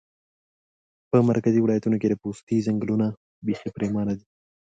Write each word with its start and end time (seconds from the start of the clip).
په 1.09 1.17
مرکزي 1.29 1.59
ولایتونو 1.61 1.97
کې 2.01 2.07
د 2.09 2.13
پوستې 2.21 2.65
ځنګلونه 2.67 3.07
پیخي 3.45 3.69
پرېمانه 3.75 4.13
دي 4.17 4.25